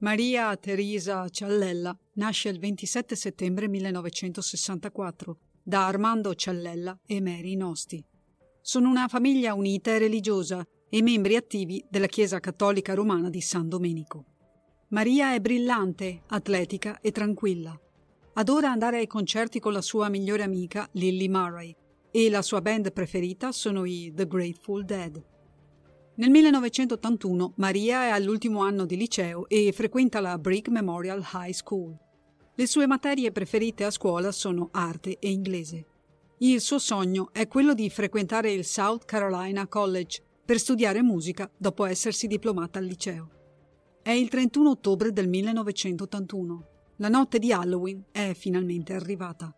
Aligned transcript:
Maria 0.00 0.56
Teresa 0.56 1.28
Ciallella 1.28 1.94
nasce 2.14 2.48
il 2.48 2.58
27 2.58 3.14
settembre 3.14 3.68
1964 3.68 5.38
da 5.62 5.86
Armando 5.88 6.34
Ciallella 6.34 6.98
e 7.04 7.20
Mary 7.20 7.54
Nosti. 7.54 8.02
Sono 8.62 8.88
una 8.88 9.08
famiglia 9.08 9.52
unita 9.52 9.90
e 9.90 9.98
religiosa 9.98 10.66
e 10.88 11.02
membri 11.02 11.36
attivi 11.36 11.84
della 11.90 12.06
Chiesa 12.06 12.40
Cattolica 12.40 12.94
Romana 12.94 13.28
di 13.28 13.42
San 13.42 13.68
Domenico. 13.68 14.24
Maria 14.88 15.34
è 15.34 15.40
brillante, 15.40 16.22
atletica 16.28 17.00
e 17.02 17.12
tranquilla. 17.12 17.78
Adora 18.34 18.70
andare 18.70 18.96
ai 18.96 19.06
concerti 19.06 19.60
con 19.60 19.74
la 19.74 19.82
sua 19.82 20.08
migliore 20.08 20.42
amica 20.42 20.88
Lily 20.92 21.28
Murray 21.28 21.76
e 22.10 22.30
la 22.30 22.40
sua 22.40 22.62
band 22.62 22.90
preferita 22.94 23.52
sono 23.52 23.84
i 23.84 24.10
The 24.14 24.26
Grateful 24.26 24.82
Dead. 24.82 25.29
Nel 26.16 26.28
1981 26.28 27.52
Maria 27.56 28.04
è 28.04 28.08
all'ultimo 28.08 28.60
anno 28.60 28.84
di 28.84 28.96
liceo 28.96 29.48
e 29.48 29.72
frequenta 29.72 30.20
la 30.20 30.36
Brick 30.38 30.68
Memorial 30.68 31.24
High 31.32 31.52
School. 31.52 31.96
Le 32.54 32.66
sue 32.66 32.86
materie 32.86 33.32
preferite 33.32 33.84
a 33.84 33.90
scuola 33.90 34.32
sono 34.32 34.68
arte 34.72 35.18
e 35.18 35.30
inglese. 35.30 35.86
Il 36.38 36.60
suo 36.60 36.78
sogno 36.78 37.30
è 37.32 37.46
quello 37.46 37.74
di 37.74 37.88
frequentare 37.88 38.52
il 38.52 38.64
South 38.64 39.04
Carolina 39.04 39.66
College 39.66 40.22
per 40.44 40.58
studiare 40.58 41.00
musica 41.00 41.50
dopo 41.56 41.86
essersi 41.86 42.26
diplomata 42.26 42.78
al 42.80 42.84
liceo. 42.84 43.30
È 44.02 44.10
il 44.10 44.28
31 44.28 44.68
ottobre 44.68 45.12
del 45.12 45.28
1981. 45.28 46.66
La 46.96 47.08
notte 47.08 47.38
di 47.38 47.52
Halloween 47.52 48.04
è 48.10 48.32
finalmente 48.34 48.92
arrivata. 48.92 49.54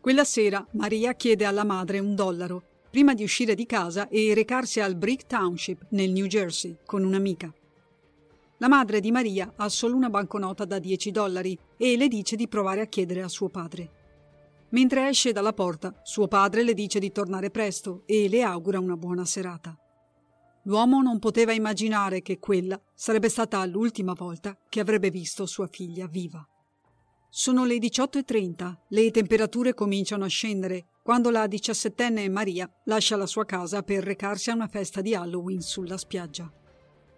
Quella 0.00 0.24
sera 0.24 0.66
Maria 0.72 1.14
chiede 1.14 1.44
alla 1.44 1.64
madre 1.64 1.98
un 1.98 2.14
dollaro 2.14 2.70
prima 2.92 3.14
di 3.14 3.22
uscire 3.22 3.54
di 3.54 3.64
casa 3.64 4.06
e 4.08 4.34
recarsi 4.34 4.78
al 4.78 4.96
Brick 4.96 5.26
Township 5.26 5.86
nel 5.92 6.10
New 6.10 6.26
Jersey 6.26 6.76
con 6.84 7.02
un'amica. 7.02 7.50
La 8.58 8.68
madre 8.68 9.00
di 9.00 9.10
Maria 9.10 9.54
ha 9.56 9.70
solo 9.70 9.96
una 9.96 10.10
banconota 10.10 10.66
da 10.66 10.78
10 10.78 11.10
dollari 11.10 11.58
e 11.78 11.96
le 11.96 12.06
dice 12.06 12.36
di 12.36 12.48
provare 12.48 12.82
a 12.82 12.86
chiedere 12.86 13.22
a 13.22 13.28
suo 13.28 13.48
padre. 13.48 13.90
Mentre 14.72 15.08
esce 15.08 15.32
dalla 15.32 15.54
porta, 15.54 16.02
suo 16.02 16.28
padre 16.28 16.62
le 16.64 16.74
dice 16.74 16.98
di 16.98 17.10
tornare 17.10 17.50
presto 17.50 18.02
e 18.04 18.28
le 18.28 18.42
augura 18.42 18.78
una 18.78 18.98
buona 18.98 19.24
serata. 19.24 19.74
L'uomo 20.64 21.00
non 21.00 21.18
poteva 21.18 21.52
immaginare 21.52 22.20
che 22.20 22.38
quella 22.38 22.78
sarebbe 22.94 23.30
stata 23.30 23.64
l'ultima 23.64 24.12
volta 24.12 24.54
che 24.68 24.80
avrebbe 24.80 25.08
visto 25.08 25.46
sua 25.46 25.66
figlia 25.66 26.06
viva. 26.06 26.46
Sono 27.34 27.64
le 27.64 27.78
18.30, 27.78 28.74
le 28.88 29.10
temperature 29.10 29.72
cominciano 29.72 30.24
a 30.24 30.28
scendere 30.28 30.88
quando 31.02 31.30
la 31.30 31.46
diciassettenne 31.46 32.28
Maria 32.28 32.70
lascia 32.84 33.16
la 33.16 33.24
sua 33.24 33.46
casa 33.46 33.82
per 33.82 34.04
recarsi 34.04 34.50
a 34.50 34.54
una 34.54 34.68
festa 34.68 35.00
di 35.00 35.14
Halloween 35.14 35.62
sulla 35.62 35.96
spiaggia. 35.96 36.52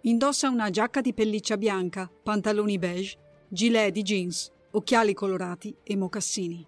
Indossa 0.03 0.47
una 0.47 0.69
giacca 0.69 1.01
di 1.01 1.13
pelliccia 1.13 1.57
bianca, 1.57 2.09
pantaloni 2.23 2.77
beige, 2.77 3.17
gilet 3.49 3.91
di 3.91 4.03
jeans, 4.03 4.49
occhiali 4.71 5.13
colorati 5.13 5.75
e 5.83 5.97
mocassini. 5.97 6.65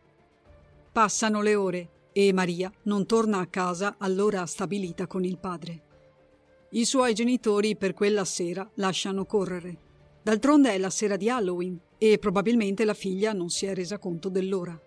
Passano 0.92 1.42
le 1.42 1.56
ore 1.56 1.90
e 2.12 2.34
Maria 2.34 2.70
non 2.84 3.06
torna 3.06 3.40
a 3.40 3.48
casa 3.48 3.96
all'ora 3.98 4.46
stabilita 4.46 5.08
con 5.08 5.24
il 5.24 5.40
padre. 5.40 5.84
I 6.72 6.84
suoi 6.84 7.14
genitori 7.14 7.78
per 7.78 7.94
quella 7.94 8.26
sera 8.26 8.70
lasciano 8.74 9.24
correre. 9.24 9.80
D'altronde 10.22 10.74
è 10.74 10.78
la 10.78 10.90
sera 10.90 11.16
di 11.16 11.30
Halloween 11.30 11.80
e 11.98 12.18
probabilmente 12.20 12.86
la 12.86 12.94
figlia 12.94 13.34
non 13.34 13.50
si 13.50 13.66
è 13.66 13.74
resa 13.74 13.98
conto 13.98 14.30
dell'ora. 14.30 14.80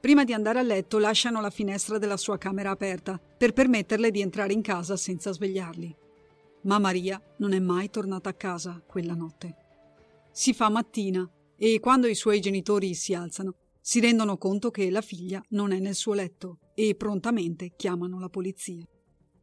Prima 0.00 0.24
di 0.24 0.32
andare 0.32 0.58
a 0.58 0.62
letto 0.62 0.98
lasciano 0.98 1.40
la 1.40 1.50
finestra 1.50 1.98
della 1.98 2.16
sua 2.16 2.38
camera 2.38 2.70
aperta 2.70 3.20
per 3.20 3.52
permetterle 3.52 4.10
di 4.10 4.20
entrare 4.20 4.52
in 4.52 4.62
casa 4.62 4.96
senza 4.96 5.32
svegliarli. 5.32 5.94
Ma 6.62 6.78
Maria 6.78 7.20
non 7.38 7.52
è 7.52 7.58
mai 7.58 7.90
tornata 7.90 8.30
a 8.30 8.34
casa 8.34 8.82
quella 8.86 9.14
notte. 9.14 9.56
Si 10.32 10.54
fa 10.54 10.68
mattina 10.68 11.28
e 11.56 11.80
quando 11.80 12.06
i 12.06 12.14
suoi 12.14 12.40
genitori 12.40 12.94
si 12.94 13.14
alzano 13.14 13.54
si 13.82 13.98
rendono 14.00 14.36
conto 14.36 14.70
che 14.70 14.90
la 14.90 15.00
figlia 15.00 15.42
non 15.50 15.72
è 15.72 15.78
nel 15.78 15.94
suo 15.94 16.12
letto 16.12 16.58
e 16.74 16.94
prontamente 16.94 17.72
chiamano 17.76 18.18
la 18.18 18.28
polizia. 18.28 18.86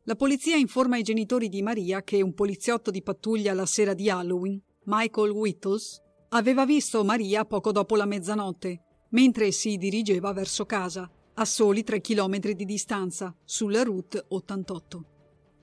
La 0.03 0.15
polizia 0.15 0.55
informa 0.55 0.97
i 0.97 1.03
genitori 1.03 1.49
di 1.49 1.61
Maria 1.61 2.01
che 2.03 2.21
un 2.21 2.33
poliziotto 2.33 2.91
di 2.91 3.01
pattuglia 3.01 3.53
la 3.53 3.65
sera 3.65 3.93
di 3.93 4.09
Halloween, 4.09 4.61
Michael 4.85 5.31
Whittles, 5.31 6.01
aveva 6.29 6.65
visto 6.65 7.03
Maria 7.03 7.45
poco 7.45 7.71
dopo 7.71 7.95
la 7.95 8.05
mezzanotte 8.05 8.81
mentre 9.09 9.51
si 9.51 9.77
dirigeva 9.77 10.33
verso 10.33 10.65
casa, 10.65 11.09
a 11.35 11.45
soli 11.45 11.83
tre 11.83 12.01
chilometri 12.01 12.55
di 12.55 12.65
distanza, 12.65 13.33
sulla 13.45 13.83
Route 13.83 14.25
88. 14.27 15.05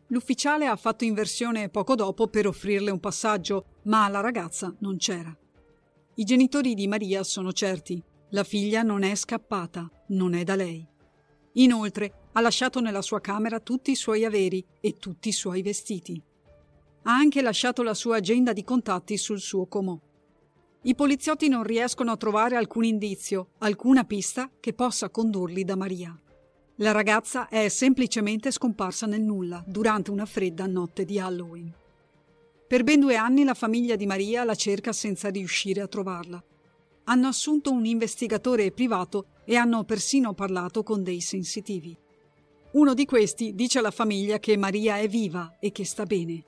L'ufficiale 0.08 0.66
ha 0.66 0.76
fatto 0.76 1.04
inversione 1.04 1.68
poco 1.68 1.94
dopo 1.94 2.28
per 2.28 2.46
offrirle 2.46 2.90
un 2.90 3.00
passaggio, 3.00 3.80
ma 3.84 4.08
la 4.08 4.20
ragazza 4.20 4.74
non 4.80 4.96
c'era. 4.96 5.36
I 6.14 6.24
genitori 6.24 6.74
di 6.74 6.86
Maria 6.86 7.24
sono 7.24 7.52
certi, 7.52 8.02
la 8.30 8.44
figlia 8.44 8.82
non 8.82 9.02
è 9.02 9.14
scappata, 9.14 9.90
non 10.08 10.34
è 10.34 10.44
da 10.44 10.54
lei. 10.54 10.86
Inoltre 11.54 12.28
ha 12.32 12.40
lasciato 12.40 12.80
nella 12.80 13.02
sua 13.02 13.20
camera 13.20 13.60
tutti 13.60 13.90
i 13.90 13.96
suoi 13.96 14.24
averi 14.24 14.64
e 14.80 14.94
tutti 14.94 15.28
i 15.28 15.32
suoi 15.32 15.62
vestiti. 15.62 16.20
Ha 17.06 17.12
anche 17.12 17.42
lasciato 17.42 17.82
la 17.82 17.94
sua 17.94 18.16
agenda 18.16 18.52
di 18.52 18.64
contatti 18.64 19.16
sul 19.16 19.40
suo 19.40 19.66
comò. 19.66 19.98
I 20.86 20.94
poliziotti 20.94 21.48
non 21.48 21.62
riescono 21.62 22.12
a 22.12 22.16
trovare 22.18 22.56
alcun 22.56 22.84
indizio, 22.84 23.52
alcuna 23.60 24.04
pista 24.04 24.50
che 24.60 24.74
possa 24.74 25.08
condurli 25.08 25.64
da 25.64 25.76
Maria. 25.76 26.14
La 26.76 26.90
ragazza 26.90 27.48
è 27.48 27.70
semplicemente 27.70 28.50
scomparsa 28.50 29.06
nel 29.06 29.22
nulla 29.22 29.64
durante 29.66 30.10
una 30.10 30.26
fredda 30.26 30.66
notte 30.66 31.06
di 31.06 31.18
Halloween. 31.18 31.72
Per 32.66 32.84
ben 32.84 33.00
due 33.00 33.16
anni 33.16 33.44
la 33.44 33.54
famiglia 33.54 33.96
di 33.96 34.04
Maria 34.04 34.44
la 34.44 34.54
cerca 34.54 34.92
senza 34.92 35.30
riuscire 35.30 35.80
a 35.80 35.88
trovarla. 35.88 36.44
Hanno 37.04 37.28
assunto 37.28 37.72
un 37.72 37.86
investigatore 37.86 38.70
privato 38.70 39.28
e 39.46 39.56
hanno 39.56 39.84
persino 39.84 40.34
parlato 40.34 40.82
con 40.82 41.02
dei 41.02 41.22
sensitivi. 41.22 41.96
Uno 42.72 42.92
di 42.92 43.06
questi 43.06 43.54
dice 43.54 43.78
alla 43.78 43.90
famiglia 43.90 44.38
che 44.38 44.58
Maria 44.58 44.98
è 44.98 45.08
viva 45.08 45.56
e 45.60 45.72
che 45.72 45.86
sta 45.86 46.04
bene. 46.04 46.44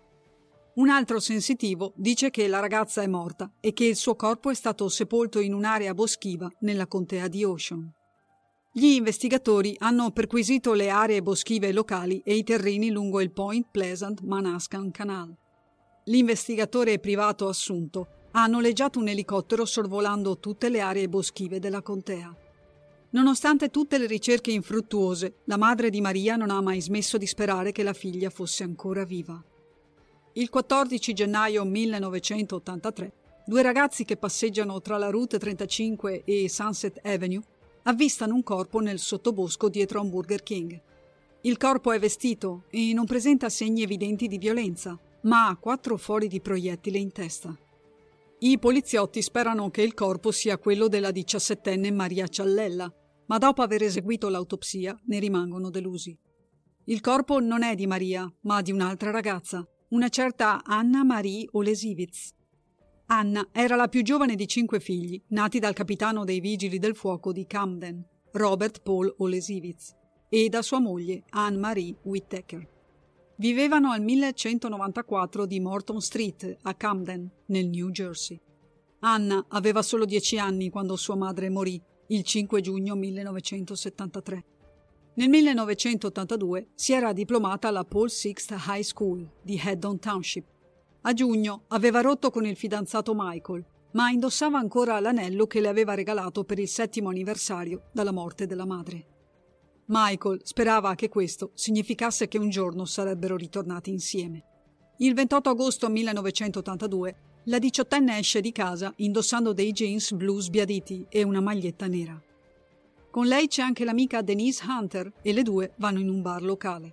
Un 0.76 0.90
altro 0.90 1.20
sensitivo 1.20 1.94
dice 1.96 2.28
che 2.28 2.46
la 2.48 2.58
ragazza 2.58 3.00
è 3.00 3.06
morta 3.06 3.50
e 3.60 3.72
che 3.72 3.86
il 3.86 3.96
suo 3.96 4.14
corpo 4.14 4.50
è 4.50 4.54
stato 4.54 4.90
sepolto 4.90 5.40
in 5.40 5.54
un'area 5.54 5.94
boschiva 5.94 6.50
nella 6.60 6.86
contea 6.86 7.28
di 7.28 7.44
Ocean. 7.44 7.90
Gli 8.72 8.88
investigatori 8.88 9.74
hanno 9.78 10.10
perquisito 10.10 10.74
le 10.74 10.90
aree 10.90 11.22
boschive 11.22 11.72
locali 11.72 12.20
e 12.22 12.34
i 12.34 12.44
terreni 12.44 12.90
lungo 12.90 13.22
il 13.22 13.32
Point 13.32 13.68
Pleasant 13.70 14.20
Manascan 14.20 14.90
Canal. 14.90 15.34
L'investigatore 16.04 16.98
privato 16.98 17.48
assunto 17.48 18.08
ha 18.32 18.46
noleggiato 18.46 18.98
un 18.98 19.08
elicottero 19.08 19.64
sorvolando 19.64 20.38
tutte 20.38 20.68
le 20.68 20.80
aree 20.80 21.08
boschive 21.08 21.58
della 21.58 21.80
contea. 21.80 22.36
Nonostante 23.12 23.70
tutte 23.70 23.96
le 23.96 24.06
ricerche 24.06 24.50
infruttuose, 24.50 25.36
la 25.44 25.56
madre 25.56 25.88
di 25.88 26.02
Maria 26.02 26.36
non 26.36 26.50
ha 26.50 26.60
mai 26.60 26.82
smesso 26.82 27.16
di 27.16 27.26
sperare 27.26 27.72
che 27.72 27.82
la 27.82 27.94
figlia 27.94 28.28
fosse 28.28 28.62
ancora 28.62 29.06
viva. 29.06 29.42
Il 30.38 30.50
14 30.50 31.14
gennaio 31.14 31.64
1983, 31.64 33.12
due 33.46 33.62
ragazzi 33.62 34.04
che 34.04 34.18
passeggiano 34.18 34.82
tra 34.82 34.98
la 34.98 35.08
Route 35.08 35.38
35 35.38 36.24
e 36.24 36.46
Sunset 36.50 37.00
Avenue 37.06 37.42
avvistano 37.84 38.34
un 38.34 38.42
corpo 38.42 38.80
nel 38.80 38.98
sottobosco 38.98 39.70
dietro 39.70 39.98
a 39.98 40.02
un 40.02 40.10
Burger 40.10 40.42
King. 40.42 40.78
Il 41.40 41.56
corpo 41.56 41.90
è 41.90 41.98
vestito 41.98 42.64
e 42.68 42.92
non 42.92 43.06
presenta 43.06 43.48
segni 43.48 43.82
evidenti 43.82 44.28
di 44.28 44.36
violenza, 44.36 44.98
ma 45.22 45.48
ha 45.48 45.56
quattro 45.56 45.96
fori 45.96 46.28
di 46.28 46.42
proiettile 46.42 46.98
in 46.98 47.12
testa. 47.12 47.56
I 48.40 48.58
poliziotti 48.58 49.22
sperano 49.22 49.70
che 49.70 49.80
il 49.80 49.94
corpo 49.94 50.32
sia 50.32 50.58
quello 50.58 50.88
della 50.88 51.12
diciassettenne 51.12 51.90
Maria 51.90 52.28
Ciallella, 52.28 52.92
ma 53.24 53.38
dopo 53.38 53.62
aver 53.62 53.84
eseguito 53.84 54.28
l'autopsia 54.28 55.00
ne 55.06 55.18
rimangono 55.18 55.70
delusi. 55.70 56.14
Il 56.84 57.00
corpo 57.00 57.40
non 57.40 57.62
è 57.62 57.74
di 57.74 57.86
Maria, 57.86 58.30
ma 58.42 58.60
di 58.60 58.70
un'altra 58.70 59.10
ragazza, 59.10 59.66
una 59.88 60.08
certa 60.08 60.64
Anna 60.64 61.04
Marie 61.04 61.46
Olesivitz. 61.52 62.34
Anna 63.06 63.48
era 63.52 63.76
la 63.76 63.86
più 63.86 64.02
giovane 64.02 64.34
di 64.34 64.48
cinque 64.48 64.80
figli, 64.80 65.20
nati 65.28 65.60
dal 65.60 65.74
capitano 65.74 66.24
dei 66.24 66.40
vigili 66.40 66.80
del 66.80 66.96
fuoco 66.96 67.32
di 67.32 67.46
Camden, 67.46 68.04
Robert 68.32 68.82
Paul 68.82 69.14
Olesivitz, 69.18 69.94
e 70.28 70.48
da 70.48 70.62
sua 70.62 70.80
moglie 70.80 71.22
Anne-Marie 71.28 71.94
Whittaker. 72.02 72.68
Vivevano 73.36 73.92
al 73.92 74.02
1194 74.02 75.46
di 75.46 75.60
Morton 75.60 76.00
Street 76.00 76.56
a 76.62 76.74
Camden, 76.74 77.30
nel 77.46 77.68
New 77.68 77.90
Jersey. 77.90 78.40
Anna 79.00 79.44
aveva 79.50 79.82
solo 79.82 80.04
dieci 80.04 80.36
anni 80.36 80.68
quando 80.68 80.96
sua 80.96 81.14
madre 81.14 81.48
morì, 81.48 81.80
il 82.08 82.24
5 82.24 82.60
giugno 82.60 82.96
1973. 82.96 84.44
Nel 85.16 85.30
1982 85.30 86.72
si 86.74 86.92
era 86.92 87.14
diplomata 87.14 87.68
alla 87.68 87.84
Paul 87.84 88.10
Sixth 88.10 88.54
High 88.68 88.82
School 88.82 89.26
di 89.40 89.58
Haddon 89.58 89.98
Township. 89.98 90.44
A 91.00 91.14
giugno 91.14 91.62
aveva 91.68 92.02
rotto 92.02 92.30
con 92.30 92.44
il 92.44 92.54
fidanzato 92.54 93.14
Michael, 93.16 93.64
ma 93.92 94.10
indossava 94.10 94.58
ancora 94.58 95.00
l'anello 95.00 95.46
che 95.46 95.60
le 95.60 95.68
aveva 95.68 95.94
regalato 95.94 96.44
per 96.44 96.58
il 96.58 96.68
settimo 96.68 97.08
anniversario 97.08 97.84
dalla 97.92 98.12
morte 98.12 98.44
della 98.44 98.66
madre. 98.66 99.06
Michael 99.86 100.40
sperava 100.42 100.94
che 100.94 101.08
questo 101.08 101.52
significasse 101.54 102.28
che 102.28 102.36
un 102.36 102.50
giorno 102.50 102.84
sarebbero 102.84 103.36
ritornati 103.36 103.88
insieme. 103.88 104.44
Il 104.98 105.14
28 105.14 105.48
agosto 105.48 105.88
1982 105.88 107.16
la 107.44 107.58
diciottenne 107.58 108.18
esce 108.18 108.42
di 108.42 108.52
casa 108.52 108.92
indossando 108.96 109.54
dei 109.54 109.72
jeans 109.72 110.12
blu 110.12 110.40
sbiaditi 110.40 111.06
e 111.08 111.22
una 111.22 111.40
maglietta 111.40 111.86
nera. 111.86 112.22
Con 113.16 113.28
lei 113.28 113.48
c'è 113.48 113.62
anche 113.62 113.86
l'amica 113.86 114.20
Denise 114.20 114.62
Hunter 114.68 115.10
e 115.22 115.32
le 115.32 115.42
due 115.42 115.72
vanno 115.78 116.00
in 116.00 116.10
un 116.10 116.20
bar 116.20 116.42
locale. 116.42 116.92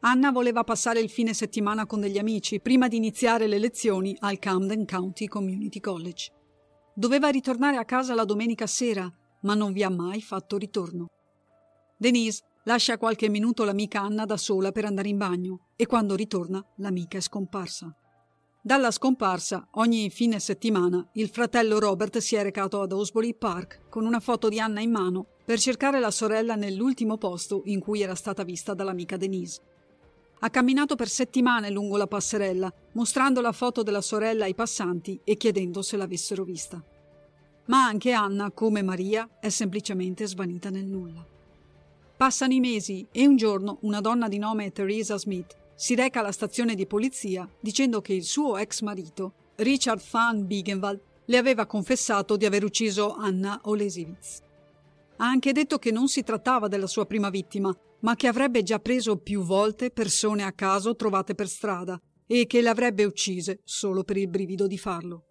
Anna 0.00 0.32
voleva 0.32 0.64
passare 0.64 0.98
il 0.98 1.08
fine 1.08 1.34
settimana 1.34 1.86
con 1.86 2.00
degli 2.00 2.18
amici 2.18 2.58
prima 2.58 2.88
di 2.88 2.96
iniziare 2.96 3.46
le 3.46 3.60
lezioni 3.60 4.16
al 4.18 4.40
Camden 4.40 4.84
County 4.84 5.28
Community 5.28 5.78
College. 5.78 6.32
Doveva 6.92 7.28
ritornare 7.28 7.76
a 7.76 7.84
casa 7.84 8.12
la 8.16 8.24
domenica 8.24 8.66
sera, 8.66 9.08
ma 9.42 9.54
non 9.54 9.72
vi 9.72 9.84
ha 9.84 9.88
mai 9.88 10.20
fatto 10.20 10.56
ritorno. 10.56 11.06
Denise 11.96 12.42
lascia 12.64 12.98
qualche 12.98 13.28
minuto 13.28 13.62
l'amica 13.62 14.00
Anna 14.00 14.24
da 14.24 14.36
sola 14.36 14.72
per 14.72 14.84
andare 14.84 15.10
in 15.10 15.16
bagno 15.16 15.68
e 15.76 15.86
quando 15.86 16.16
ritorna 16.16 16.60
l'amica 16.78 17.18
è 17.18 17.20
scomparsa. 17.20 17.94
Dalla 18.62 18.90
scomparsa, 18.90 19.68
ogni 19.76 20.10
fine 20.10 20.38
settimana, 20.38 21.08
il 21.12 21.30
fratello 21.30 21.78
Robert 21.78 22.18
si 22.18 22.36
è 22.36 22.42
recato 22.42 22.82
ad 22.82 22.92
Osbury 22.92 23.32
Park 23.32 23.88
con 23.88 24.04
una 24.04 24.20
foto 24.20 24.50
di 24.50 24.60
Anna 24.60 24.82
in 24.82 24.90
mano 24.90 25.28
per 25.46 25.58
cercare 25.58 25.98
la 25.98 26.10
sorella 26.10 26.56
nell'ultimo 26.56 27.16
posto 27.16 27.62
in 27.64 27.80
cui 27.80 28.02
era 28.02 28.14
stata 28.14 28.44
vista 28.44 28.74
dall'amica 28.74 29.16
Denise. 29.16 29.62
Ha 30.40 30.50
camminato 30.50 30.94
per 30.94 31.08
settimane 31.08 31.70
lungo 31.70 31.96
la 31.96 32.06
passerella, 32.06 32.70
mostrando 32.92 33.40
la 33.40 33.52
foto 33.52 33.82
della 33.82 34.02
sorella 34.02 34.44
ai 34.44 34.54
passanti 34.54 35.18
e 35.24 35.38
chiedendo 35.38 35.80
se 35.80 35.96
l'avessero 35.96 36.44
vista. 36.44 36.84
Ma 37.64 37.86
anche 37.86 38.12
Anna, 38.12 38.50
come 38.50 38.82
Maria, 38.82 39.38
è 39.40 39.48
semplicemente 39.48 40.26
svanita 40.26 40.68
nel 40.68 40.84
nulla. 40.84 41.26
Passano 42.14 42.52
i 42.52 42.60
mesi 42.60 43.08
e 43.10 43.26
un 43.26 43.36
giorno 43.36 43.78
una 43.82 44.02
donna 44.02 44.28
di 44.28 44.36
nome 44.36 44.70
Theresa 44.70 45.16
Smith 45.16 45.56
si 45.80 45.94
reca 45.94 46.20
alla 46.20 46.30
stazione 46.30 46.74
di 46.74 46.86
polizia 46.86 47.48
dicendo 47.58 48.02
che 48.02 48.12
il 48.12 48.24
suo 48.24 48.58
ex 48.58 48.82
marito, 48.82 49.32
Richard 49.56 50.02
van 50.10 50.46
Bigenwald, 50.46 51.00
le 51.24 51.36
aveva 51.38 51.64
confessato 51.64 52.36
di 52.36 52.44
aver 52.44 52.64
ucciso 52.64 53.14
Anna 53.14 53.58
Olesivitz. 53.64 54.42
Ha 55.16 55.24
anche 55.24 55.52
detto 55.52 55.78
che 55.78 55.90
non 55.90 56.06
si 56.06 56.22
trattava 56.22 56.68
della 56.68 56.86
sua 56.86 57.06
prima 57.06 57.30
vittima, 57.30 57.74
ma 58.00 58.14
che 58.14 58.26
avrebbe 58.26 58.62
già 58.62 58.78
preso 58.78 59.16
più 59.16 59.42
volte 59.42 59.90
persone 59.90 60.42
a 60.42 60.52
caso 60.52 60.94
trovate 60.96 61.34
per 61.34 61.48
strada 61.48 61.98
e 62.26 62.46
che 62.46 62.60
le 62.60 62.68
avrebbe 62.68 63.04
uccise 63.04 63.60
solo 63.64 64.04
per 64.04 64.18
il 64.18 64.28
brivido 64.28 64.66
di 64.66 64.76
farlo. 64.76 65.24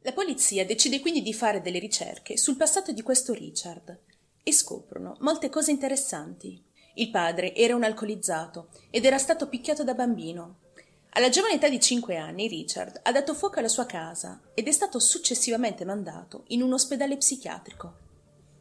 La 0.00 0.14
polizia 0.14 0.64
decide 0.64 1.00
quindi 1.00 1.20
di 1.20 1.34
fare 1.34 1.60
delle 1.60 1.78
ricerche 1.78 2.38
sul 2.38 2.56
passato 2.56 2.92
di 2.92 3.02
questo 3.02 3.34
Richard 3.34 4.00
e 4.42 4.52
scoprono 4.52 5.18
molte 5.20 5.50
cose 5.50 5.72
interessanti. 5.72 6.65
Il 6.98 7.10
padre 7.10 7.54
era 7.54 7.74
un 7.74 7.84
alcolizzato 7.84 8.68
ed 8.88 9.04
era 9.04 9.18
stato 9.18 9.48
picchiato 9.48 9.84
da 9.84 9.92
bambino. 9.92 10.60
Alla 11.10 11.28
giovane 11.28 11.54
età 11.54 11.68
di 11.68 11.78
cinque 11.78 12.16
anni 12.16 12.48
Richard 12.48 13.00
ha 13.02 13.12
dato 13.12 13.34
fuoco 13.34 13.58
alla 13.58 13.68
sua 13.68 13.84
casa 13.84 14.40
ed 14.54 14.66
è 14.66 14.72
stato 14.72 14.98
successivamente 14.98 15.84
mandato 15.84 16.44
in 16.48 16.62
un 16.62 16.72
ospedale 16.72 17.18
psichiatrico. 17.18 18.04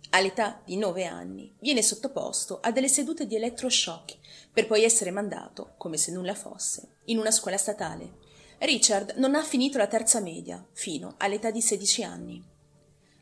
All'età 0.10 0.60
di 0.66 0.76
nove 0.76 1.06
anni 1.06 1.54
viene 1.60 1.82
sottoposto 1.82 2.60
a 2.60 2.72
delle 2.72 2.90
sedute 2.90 3.26
di 3.26 3.38
elettroshock 3.38 4.18
per 4.52 4.68
poi 4.68 4.84
essere 4.84 5.12
mandato, 5.12 5.74
come 5.78 5.96
se 5.96 6.12
nulla 6.12 6.36
fosse, 6.36 6.96
in 7.06 7.20
una 7.20 7.32
scuola 7.32 7.58
statale. 7.58 8.18
Richard 8.60 9.14
non 9.16 9.36
ha 9.36 9.44
finito 9.44 9.78
la 9.78 9.88
terza 9.88 10.20
media 10.20 10.66
fino 10.74 11.16
all'età 11.20 11.52
di 11.52 11.62
16 11.62 12.04
anni. 12.04 12.44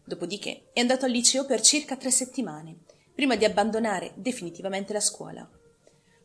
Dopodiché 0.03 0.69
è 0.73 0.79
andato 0.79 1.05
al 1.05 1.11
liceo 1.11 1.45
per 1.45 1.61
circa 1.61 1.97
tre 1.97 2.09
settimane 2.09 2.77
prima 3.13 3.35
di 3.35 3.45
abbandonare 3.45 4.11
definitivamente 4.15 4.93
la 4.93 4.99
scuola. 4.99 5.47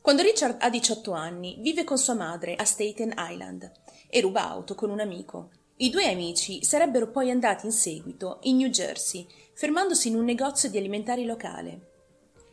Quando 0.01 0.23
Richard 0.23 0.57
ha 0.61 0.71
18 0.71 1.13
anni, 1.13 1.59
vive 1.61 1.85
con 1.85 1.99
sua 1.99 2.15
madre 2.15 2.55
a 2.55 2.65
Staten 2.65 3.15
Island 3.17 3.71
e 4.09 4.21
ruba 4.21 4.49
auto 4.49 4.75
con 4.75 4.91
un 4.91 5.01
amico. 5.01 5.51
I 5.77 5.91
due 5.91 6.11
amici 6.11 6.65
sarebbero 6.65 7.11
poi 7.11 7.31
andati 7.31 7.67
in 7.67 7.73
seguito 7.73 8.39
in 8.43 8.57
New 8.57 8.69
Jersey, 8.69 9.27
fermandosi 9.53 10.09
in 10.09 10.17
un 10.17 10.25
negozio 10.25 10.71
di 10.71 10.79
alimentari 10.79 11.25
locale. 11.25 11.91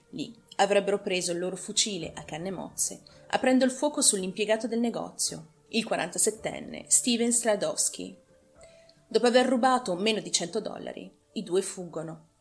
Lì 0.10 0.36
avrebbero 0.58 1.00
preso 1.00 1.32
il 1.32 1.40
loro 1.40 1.56
fucile 1.56 2.12
a 2.14 2.24
canne 2.24 2.52
mozze, 2.52 3.02
aprendo 3.28 3.66
il 3.66 3.72
fuoco 3.72 4.02
sull'impiegato 4.02 4.68
del 4.68 4.80
negozio, 4.80 5.54
il 5.70 5.88
47enne 5.90 6.86
Steven 6.88 7.32
Stradowski. 7.32 8.16
Dopo 9.08 9.28
aver 9.28 9.46
rubato 9.46 9.96
meno 9.96 10.20
di 10.20 10.32
100 10.32 10.60
dollari, 10.60 11.12
i 11.34 11.44
due 11.44 11.62
fuggono. 11.62 12.34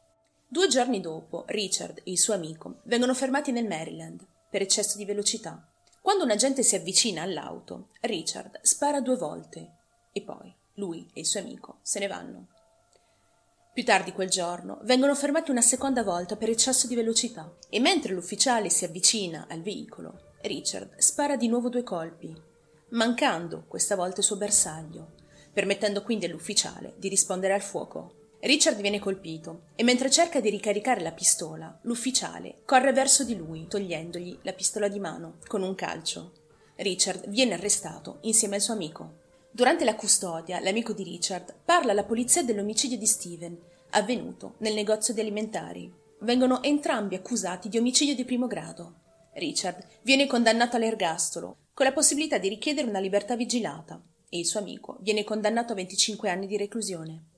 Due 0.55 0.69
giorni 0.69 1.01
dopo, 1.01 1.43
Richard 1.49 1.99
e 2.05 2.13
il 2.13 2.17
suo 2.17 2.33
amico 2.33 2.77
vengono 2.85 3.13
fermati 3.13 3.51
nel 3.51 3.67
Maryland 3.67 4.25
per 4.49 4.63
eccesso 4.63 4.97
di 4.97 5.05
velocità. 5.05 5.69
Quando 6.01 6.23
un 6.23 6.31
agente 6.31 6.63
si 6.63 6.77
avvicina 6.77 7.23
all'auto, 7.23 7.89
Richard 8.03 8.61
spara 8.63 9.01
due 9.01 9.17
volte 9.17 9.73
e 10.13 10.23
poi 10.23 10.55
lui 10.75 11.11
e 11.13 11.19
il 11.19 11.27
suo 11.27 11.41
amico 11.41 11.79
se 11.83 11.99
ne 11.99 12.07
vanno. 12.07 12.47
Più 13.73 13.83
tardi 13.83 14.13
quel 14.13 14.29
giorno 14.29 14.79
vengono 14.83 15.17
fermati 15.17 15.51
una 15.51 15.61
seconda 15.61 16.05
volta 16.05 16.37
per 16.37 16.51
eccesso 16.51 16.87
di 16.87 16.95
velocità 16.95 17.53
e 17.69 17.81
mentre 17.81 18.13
l'ufficiale 18.13 18.71
si 18.71 18.85
avvicina 18.85 19.47
al 19.49 19.61
veicolo, 19.61 20.35
Richard 20.43 20.99
spara 20.99 21.35
di 21.35 21.49
nuovo 21.49 21.69
due 21.69 21.83
colpi, 21.83 22.33
mancando 22.91 23.65
questa 23.67 23.97
volta 23.97 24.21
il 24.21 24.27
suo 24.27 24.37
bersaglio, 24.37 25.15
permettendo 25.53 26.05
quindi 26.05 26.27
all'ufficiale 26.27 26.95
di 26.97 27.09
rispondere 27.09 27.55
al 27.55 27.63
fuoco. 27.63 28.23
Richard 28.45 28.79
viene 28.79 28.99
colpito 28.99 29.69
e 29.75 29.83
mentre 29.85 30.11
cerca 30.11 30.39
di 30.39 30.51
ricaricare 30.51 31.01
la 31.01 31.13
pistola, 31.13 31.79
l'ufficiale 31.85 32.57
corre 32.67 32.93
verso 32.93 33.25
di 33.25 33.35
lui, 33.35 33.67
togliendogli 33.67 34.41
la 34.43 34.53
pistola 34.53 34.89
di 34.89 35.01
mano 35.01 35.39
con 35.47 35.63
un 35.63 35.75
calcio. 35.75 36.33
Richard 36.77 37.27
viene 37.31 37.55
arrestato 37.55 38.19
insieme 38.23 38.57
al 38.57 38.61
suo 38.61 38.75
amico. 38.75 39.21
Durante 39.51 39.87
la 39.87 39.95
custodia, 39.95 40.61
l'amico 40.61 40.93
di 40.93 41.05
Richard 41.05 41.55
parla 41.65 41.93
alla 41.93 42.05
polizia 42.05 42.43
dell'omicidio 42.43 42.99
di 42.99 43.07
Steven, 43.07 43.59
avvenuto 43.93 44.57
nel 44.59 44.75
negozio 44.75 45.15
di 45.15 45.21
alimentari. 45.21 45.91
Vengono 46.21 46.63
entrambi 46.63 47.15
accusati 47.15 47.71
di 47.71 47.79
omicidio 47.79 48.15
di 48.15 48.27
primo 48.27 48.47
grado. 48.47 48.97
Richard 49.37 49.87
viene 50.03 50.27
condannato 50.27 50.77
all'ergastolo, 50.77 51.57
con 51.73 51.87
la 51.87 51.95
possibilità 51.95 52.37
di 52.37 52.51
richiedere 52.51 52.87
una 52.87 53.01
libertà 53.01 53.37
vigilata, 53.37 53.99
e 54.29 54.39
il 54.39 54.45
suo 54.45 54.61
amico 54.61 54.99
viene 55.01 55.25
condannato 55.25 55.73
a 55.73 55.77
25 55.77 56.29
anni 56.29 56.47
di 56.47 56.59
reclusione. 56.59 57.29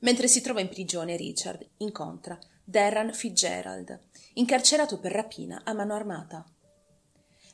Mentre 0.00 0.28
si 0.28 0.40
trova 0.40 0.60
in 0.60 0.68
prigione, 0.68 1.16
Richard 1.16 1.66
incontra 1.78 2.38
Darren 2.64 3.12
Fitzgerald, 3.12 3.98
incarcerato 4.34 4.98
per 4.98 5.12
rapina 5.12 5.62
a 5.64 5.72
mano 5.74 5.94
armata. 5.94 6.44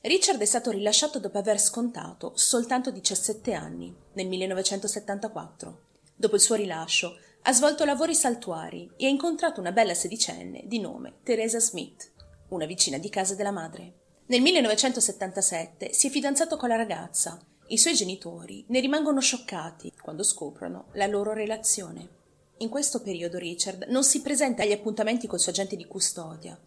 Richard 0.02 0.40
è 0.40 0.44
stato 0.44 0.70
rilasciato 0.70 1.18
dopo 1.18 1.38
aver 1.38 1.58
scontato 1.58 2.32
soltanto 2.36 2.90
17 2.90 3.52
anni, 3.52 3.94
nel 4.12 4.28
1974. 4.28 5.84
Dopo 6.14 6.34
il 6.36 6.40
suo 6.40 6.54
rilascio, 6.54 7.18
ha 7.42 7.52
svolto 7.52 7.84
lavori 7.84 8.14
saltuari 8.14 8.90
e 8.96 9.06
ha 9.06 9.08
incontrato 9.08 9.60
una 9.60 9.72
bella 9.72 9.94
sedicenne 9.94 10.62
di 10.66 10.78
nome 10.78 11.14
Teresa 11.24 11.58
Smith, 11.58 12.12
una 12.48 12.66
vicina 12.66 12.98
di 12.98 13.08
casa 13.08 13.34
della 13.34 13.50
madre. 13.50 13.94
Nel 14.26 14.42
1977 14.42 15.92
si 15.92 16.06
è 16.06 16.10
fidanzato 16.10 16.56
con 16.56 16.68
la 16.68 16.76
ragazza. 16.76 17.40
I 17.68 17.78
suoi 17.78 17.94
genitori 17.94 18.64
ne 18.68 18.80
rimangono 18.80 19.20
scioccati 19.20 19.92
quando 20.00 20.22
scoprono 20.22 20.86
la 20.92 21.06
loro 21.06 21.32
relazione. 21.32 22.24
In 22.58 22.70
questo 22.70 23.02
periodo 23.02 23.36
Richard 23.36 23.84
non 23.88 24.02
si 24.02 24.22
presenta 24.22 24.62
agli 24.62 24.72
appuntamenti 24.72 25.26
col 25.26 25.38
suo 25.38 25.52
agente 25.52 25.76
di 25.76 25.86
custodia 25.86 26.58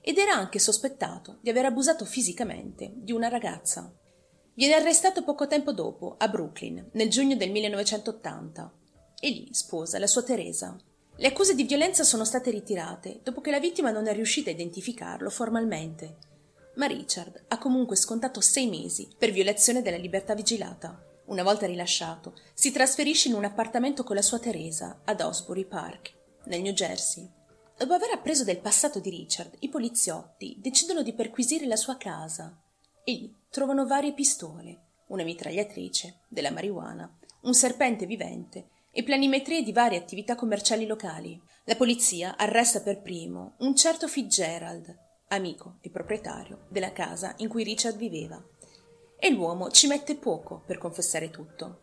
ed 0.00 0.18
era 0.18 0.34
anche 0.34 0.60
sospettato 0.60 1.38
di 1.40 1.50
aver 1.50 1.64
abusato 1.64 2.04
fisicamente 2.04 2.92
di 2.94 3.10
una 3.10 3.28
ragazza. 3.28 3.92
Viene 4.54 4.74
arrestato 4.74 5.24
poco 5.24 5.48
tempo 5.48 5.72
dopo 5.72 6.14
a 6.18 6.28
Brooklyn, 6.28 6.90
nel 6.92 7.10
giugno 7.10 7.34
del 7.34 7.50
1980, 7.50 8.72
e 9.18 9.28
lì 9.28 9.48
sposa 9.50 9.98
la 9.98 10.06
sua 10.06 10.22
Teresa. 10.22 10.78
Le 11.16 11.26
accuse 11.26 11.56
di 11.56 11.64
violenza 11.64 12.04
sono 12.04 12.24
state 12.24 12.50
ritirate 12.50 13.20
dopo 13.24 13.40
che 13.40 13.50
la 13.50 13.58
vittima 13.58 13.90
non 13.90 14.06
è 14.06 14.12
riuscita 14.12 14.50
a 14.50 14.52
identificarlo 14.52 15.30
formalmente, 15.30 16.16
ma 16.76 16.86
Richard 16.86 17.46
ha 17.48 17.58
comunque 17.58 17.96
scontato 17.96 18.40
sei 18.40 18.68
mesi 18.68 19.08
per 19.18 19.32
violazione 19.32 19.82
della 19.82 19.96
libertà 19.96 20.34
vigilata. 20.34 21.13
Una 21.26 21.42
volta 21.42 21.64
rilasciato, 21.66 22.34
si 22.52 22.70
trasferisce 22.70 23.28
in 23.28 23.34
un 23.34 23.44
appartamento 23.44 24.04
con 24.04 24.14
la 24.14 24.22
sua 24.22 24.38
Teresa 24.38 25.00
ad 25.04 25.22
Osbury 25.22 25.64
Park, 25.64 26.12
nel 26.44 26.60
New 26.60 26.74
Jersey. 26.74 27.26
Dopo 27.78 27.94
aver 27.94 28.10
appreso 28.10 28.44
del 28.44 28.60
passato 28.60 29.00
di 29.00 29.08
Richard, 29.08 29.56
i 29.60 29.70
poliziotti 29.70 30.58
decidono 30.60 31.02
di 31.02 31.14
perquisire 31.14 31.64
la 31.64 31.76
sua 31.76 31.96
casa 31.96 32.60
e 33.02 33.12
lì 33.12 33.34
trovano 33.48 33.86
varie 33.86 34.12
pistole, 34.12 34.80
una 35.08 35.24
mitragliatrice, 35.24 36.20
della 36.28 36.50
marijuana, 36.50 37.10
un 37.42 37.54
serpente 37.54 38.04
vivente 38.04 38.68
e 38.92 39.02
planimetrie 39.02 39.62
di 39.62 39.72
varie 39.72 39.98
attività 39.98 40.34
commerciali 40.34 40.86
locali. 40.86 41.40
La 41.64 41.76
polizia 41.76 42.36
arresta 42.36 42.80
per 42.80 43.00
primo 43.00 43.54
un 43.60 43.74
certo 43.74 44.08
Fitzgerald, 44.08 44.94
amico 45.28 45.78
e 45.80 45.90
proprietario 45.90 46.66
della 46.68 46.92
casa 46.92 47.32
in 47.38 47.48
cui 47.48 47.64
Richard 47.64 47.96
viveva 47.96 48.42
e 49.24 49.30
l'uomo 49.30 49.70
ci 49.70 49.86
mette 49.86 50.16
poco 50.16 50.60
per 50.66 50.76
confessare 50.76 51.30
tutto. 51.30 51.78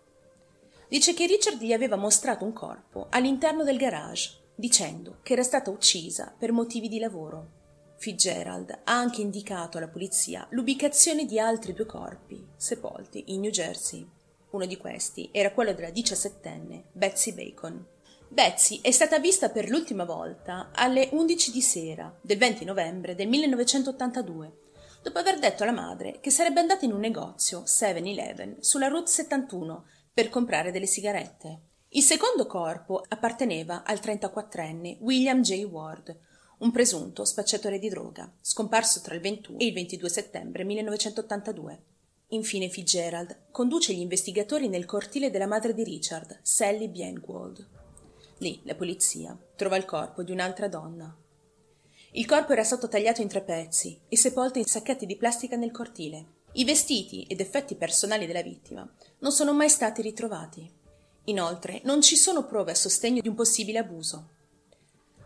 Dice 0.87 1.15
che 1.15 1.25
Richard 1.25 1.59
gli 1.59 1.73
aveva 1.73 1.95
mostrato 1.95 2.45
un 2.45 2.53
corpo 2.53 3.07
all'interno 3.09 3.63
del 3.63 3.77
garage, 3.77 4.51
dicendo 4.53 5.17
che 5.23 5.33
era 5.33 5.41
stata 5.41 5.71
uccisa 5.71 6.35
per 6.37 6.51
motivi 6.51 6.87
di 6.87 6.99
lavoro. 6.99 7.93
Fitzgerald 7.97 8.69
ha 8.83 8.93
anche 8.93 9.21
indicato 9.21 9.79
alla 9.79 9.87
polizia 9.87 10.45
l'ubicazione 10.51 11.25
di 11.25 11.39
altri 11.39 11.73
due 11.73 11.87
corpi 11.87 12.45
sepolti 12.55 13.23
in 13.33 13.39
New 13.39 13.49
Jersey. 13.49 14.07
Uno 14.51 14.67
di 14.67 14.77
questi 14.77 15.29
era 15.31 15.51
quello 15.51 15.73
della 15.73 15.89
diciassettenne 15.89 16.89
Betsy 16.91 17.33
Bacon. 17.33 17.83
Betsy 18.27 18.81
è 18.83 18.91
stata 18.91 19.17
vista 19.17 19.49
per 19.49 19.67
l'ultima 19.67 20.05
volta 20.05 20.69
alle 20.75 21.09
11 21.11 21.51
di 21.51 21.61
sera 21.61 22.15
del 22.21 22.37
20 22.37 22.65
novembre 22.65 23.15
del 23.15 23.27
1982, 23.29 24.57
dopo 25.01 25.17
aver 25.17 25.39
detto 25.39 25.63
alla 25.63 25.71
madre 25.71 26.19
che 26.19 26.29
sarebbe 26.29 26.59
andata 26.59 26.85
in 26.85 26.93
un 26.93 26.99
negozio 26.99 27.63
7-Eleven 27.63 28.57
sulla 28.59 28.87
Route 28.87 29.09
71 29.09 29.85
per 30.13 30.29
comprare 30.29 30.71
delle 30.71 30.85
sigarette. 30.85 31.61
Il 31.89 32.03
secondo 32.03 32.45
corpo 32.45 33.03
apparteneva 33.07 33.83
al 33.83 33.97
34enne 33.97 34.97
William 34.99 35.41
J. 35.41 35.63
Ward, 35.63 36.17
un 36.59 36.71
presunto 36.71 37.25
spacciatore 37.25 37.79
di 37.79 37.89
droga, 37.89 38.31
scomparso 38.39 39.01
tra 39.01 39.15
il 39.15 39.21
21 39.21 39.57
e 39.57 39.65
il 39.65 39.73
22 39.73 40.09
settembre 40.09 40.63
1982. 40.63 41.83
Infine 42.29 42.69
Fitzgerald 42.69 43.47
conduce 43.51 43.93
gli 43.93 43.99
investigatori 43.99 44.69
nel 44.69 44.85
cortile 44.85 45.29
della 45.31 45.47
madre 45.47 45.73
di 45.73 45.83
Richard, 45.83 46.39
Sally 46.41 46.87
Bienwald. 46.87 47.67
Lì 48.37 48.61
la 48.63 48.75
polizia 48.75 49.37
trova 49.55 49.75
il 49.75 49.85
corpo 49.85 50.23
di 50.23 50.31
un'altra 50.31 50.67
donna. 50.67 51.13
Il 52.13 52.25
corpo 52.25 52.51
era 52.51 52.63
stato 52.65 52.89
tagliato 52.89 53.21
in 53.21 53.29
tre 53.29 53.41
pezzi 53.41 53.97
e 54.09 54.17
sepolto 54.17 54.57
in 54.57 54.65
sacchetti 54.65 55.05
di 55.05 55.15
plastica 55.15 55.55
nel 55.55 55.71
cortile. 55.71 56.39
I 56.53 56.65
vestiti 56.65 57.23
ed 57.23 57.39
effetti 57.39 57.75
personali 57.75 58.25
della 58.25 58.41
vittima 58.41 58.85
non 59.19 59.31
sono 59.31 59.53
mai 59.53 59.69
stati 59.69 60.01
ritrovati. 60.01 60.69
Inoltre 61.25 61.79
non 61.85 62.01
ci 62.01 62.17
sono 62.17 62.45
prove 62.45 62.71
a 62.71 62.75
sostegno 62.75 63.21
di 63.21 63.29
un 63.29 63.35
possibile 63.35 63.79
abuso. 63.79 64.27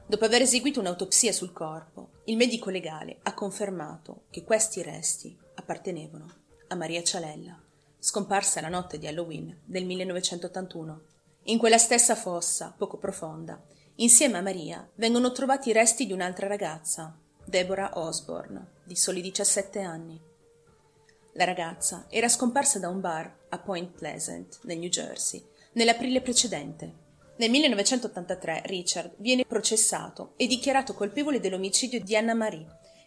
Dopo 0.05 0.25
aver 0.25 0.43
eseguito 0.43 0.79
un'autopsia 0.79 1.31
sul 1.31 1.51
corpo, 1.51 2.09
il 2.25 2.37
medico 2.37 2.69
legale 2.69 3.17
ha 3.23 3.33
confermato 3.33 4.25
che 4.29 4.43
questi 4.43 4.83
resti 4.83 5.35
appartenevano 5.55 6.31
a 6.67 6.75
Maria 6.75 7.01
Cialella, 7.01 7.59
scomparsa 7.97 8.61
la 8.61 8.69
notte 8.69 8.99
di 8.99 9.07
Halloween 9.07 9.61
del 9.65 9.85
1981. 9.85 11.01
In 11.45 11.57
quella 11.57 11.79
stessa 11.79 12.13
fossa, 12.13 12.75
poco 12.77 12.97
profonda, 12.97 13.59
insieme 13.97 14.37
a 14.37 14.41
Maria 14.41 14.89
vengono 14.95 15.31
trovati 15.31 15.69
i 15.69 15.73
resti 15.73 16.05
di 16.05 16.13
un'altra 16.13 16.47
ragazza, 16.47 17.17
Deborah 17.45 17.91
Osborne, 17.93 18.73
di 18.83 18.95
soli 18.95 19.21
17 19.21 19.79
anni. 19.79 20.19
La 21.33 21.45
ragazza 21.45 22.05
era 22.09 22.27
scomparsa 22.27 22.79
da 22.79 22.89
un 22.89 22.99
bar 22.99 23.33
a 23.49 23.59
Point 23.59 23.97
Pleasant, 23.97 24.59
nel 24.63 24.79
New 24.79 24.89
Jersey, 24.89 25.43
nell'aprile 25.73 26.21
precedente. 26.21 27.03
Nel 27.37 27.49
1983 27.49 28.63
Richard 28.65 29.15
viene 29.17 29.45
processato 29.45 30.33
e 30.37 30.47
dichiarato 30.47 30.93
colpevole 30.93 31.39
dell'omicidio 31.39 32.01
di 32.01 32.15
Anna 32.15 32.33
Marie 32.33 32.65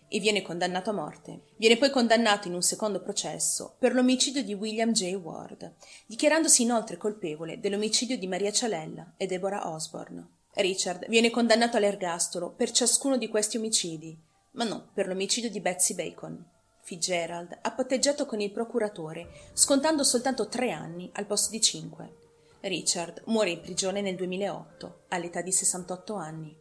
e 0.08 0.20
viene 0.20 0.42
condannato 0.42 0.90
a 0.90 0.94
morte. 0.94 1.42
Viene 1.56 1.76
poi 1.76 1.90
condannato 1.90 2.48
in 2.48 2.54
un 2.54 2.62
secondo 2.62 3.00
processo 3.02 3.76
per 3.78 3.94
l'omicidio 3.94 4.42
di 4.42 4.54
William 4.54 4.92
J. 4.92 5.14
Ward, 5.14 5.74
dichiarandosi 6.06 6.62
inoltre 6.62 6.96
colpevole 6.96 7.60
dell'omicidio 7.60 8.18
di 8.18 8.26
Maria 8.26 8.52
Cialella 8.52 9.14
e 9.16 9.26
Deborah 9.26 9.70
Osborne. 9.70 10.36
Richard 10.60 11.06
viene 11.08 11.30
condannato 11.30 11.76
all'ergastolo 11.76 12.50
per 12.50 12.72
ciascuno 12.72 13.16
di 13.16 13.28
questi 13.28 13.56
omicidi, 13.56 14.18
ma 14.52 14.64
non 14.64 14.88
per 14.92 15.06
l'omicidio 15.06 15.50
di 15.50 15.60
Betsy 15.60 15.94
Bacon. 15.94 16.44
Fitzgerald 16.82 17.58
ha 17.62 17.70
patteggiato 17.70 18.26
con 18.26 18.40
il 18.40 18.50
procuratore, 18.50 19.50
scontando 19.52 20.02
soltanto 20.02 20.48
tre 20.48 20.72
anni 20.72 21.08
al 21.12 21.26
posto 21.26 21.50
di 21.50 21.60
cinque. 21.60 22.16
Richard 22.62 23.22
muore 23.26 23.50
in 23.50 23.60
prigione 23.60 24.00
nel 24.00 24.16
2008, 24.16 25.04
all'età 25.10 25.42
di 25.42 25.52
68 25.52 26.14
anni. 26.14 26.57